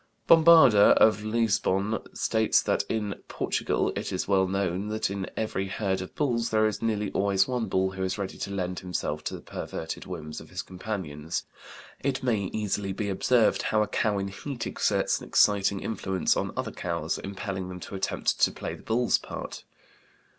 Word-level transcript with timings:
Bombarda 0.27 0.93
of 0.99 1.23
Lisbon 1.23 1.99
states 2.15 2.63
that 2.63 2.83
in 2.89 3.21
Portugal 3.27 3.93
it 3.95 4.11
is 4.11 4.27
well 4.27 4.47
known 4.47 4.87
that 4.87 5.11
in 5.11 5.29
every 5.37 5.67
herd 5.67 6.01
of 6.01 6.15
bulls 6.15 6.49
there 6.49 6.65
is 6.65 6.81
nearly 6.81 7.11
always 7.11 7.47
one 7.47 7.67
bull 7.67 7.91
who 7.91 8.01
is 8.01 8.17
ready 8.17 8.39
to 8.39 8.49
lend 8.49 8.79
himself 8.79 9.23
to 9.23 9.35
the 9.35 9.41
perverted 9.41 10.07
whims 10.07 10.41
of 10.41 10.49
his 10.49 10.63
companions. 10.63 11.45
It 11.99 12.23
may 12.23 12.49
easily 12.51 12.93
be 12.93 13.09
observed 13.09 13.61
how 13.61 13.83
a 13.83 13.87
cow 13.87 14.17
in 14.17 14.29
heat 14.29 14.65
exerts 14.65 15.21
an 15.21 15.27
exciting 15.27 15.81
influence 15.81 16.35
on 16.35 16.51
other 16.57 16.71
cows, 16.71 17.19
impelling 17.19 17.69
them 17.69 17.79
to 17.81 17.93
attempt 17.93 18.39
to 18.41 18.51
play 18.51 18.73
the 18.73 18.81
bull's 18.81 19.19
part. 19.19 19.65